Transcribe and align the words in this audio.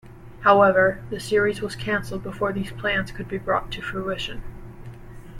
However, 0.39 1.03
the 1.11 1.19
series 1.19 1.61
was 1.61 1.75
cancelled 1.75 2.23
before 2.23 2.51
these 2.51 2.71
plans 2.71 3.11
could 3.11 3.27
be 3.27 3.37
brought 3.37 3.69
to 3.73 3.83
fruition. 3.83 4.41